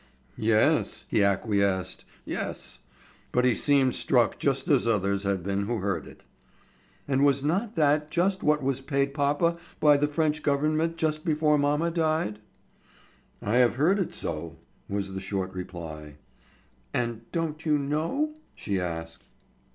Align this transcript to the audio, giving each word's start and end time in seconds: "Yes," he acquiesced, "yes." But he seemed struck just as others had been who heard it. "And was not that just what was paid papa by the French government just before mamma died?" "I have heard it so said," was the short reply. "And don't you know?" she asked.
"Yes," 0.39 1.05
he 1.09 1.21
acquiesced, 1.23 2.05
"yes." 2.25 2.79
But 3.31 3.45
he 3.45 3.53
seemed 3.53 3.93
struck 3.93 4.39
just 4.39 4.67
as 4.67 4.87
others 4.87 5.21
had 5.25 5.43
been 5.43 5.67
who 5.67 5.77
heard 5.77 6.07
it. 6.07 6.23
"And 7.07 7.23
was 7.23 7.43
not 7.43 7.75
that 7.75 8.09
just 8.09 8.41
what 8.41 8.63
was 8.63 8.81
paid 8.81 9.13
papa 9.13 9.57
by 9.79 9.97
the 9.97 10.07
French 10.07 10.41
government 10.41 10.97
just 10.97 11.23
before 11.23 11.59
mamma 11.59 11.91
died?" 11.91 12.39
"I 13.43 13.57
have 13.57 13.75
heard 13.75 13.99
it 13.99 14.11
so 14.11 14.55
said," 14.89 14.95
was 14.95 15.13
the 15.13 15.21
short 15.21 15.53
reply. 15.53 16.15
"And 16.95 17.29
don't 17.31 17.63
you 17.63 17.77
know?" 17.77 18.33
she 18.55 18.79
asked. 18.81 19.25